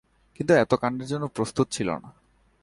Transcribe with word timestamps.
কিন্তু 0.35 0.53
এত 0.53 0.71
কাণ্ডের 0.73 1.07
জন্য 1.07 1.25
প্রস্তুত 1.27 1.67
ছিল 1.71 1.89
না। 1.95 2.09